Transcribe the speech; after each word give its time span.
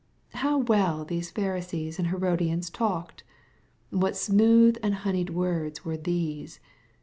How 0.33 0.57
well 0.57 1.05
these 1.05 1.29
Pharisees 1.29 1.99
and 1.99 2.07
He 2.07 2.15
rodians 2.15 2.71
talked 2.73 3.21
I 3.93 3.97
What 3.97 4.17
smooth 4.17 4.77
and 4.81 4.95
honeyed 4.95 5.29
words 5.29 5.85
were 5.85 5.95
these 5.95 6.59